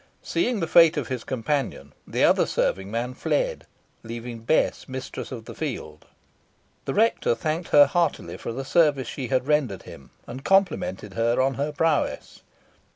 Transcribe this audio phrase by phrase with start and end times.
[0.23, 3.67] Seeing the fate of his companion, the other serving man fled,
[4.01, 6.07] leaving Bess mistress of the field.
[6.85, 11.39] The rector thanked her heartily for the service she had rendered him, and complimented her
[11.39, 12.41] on her prowess.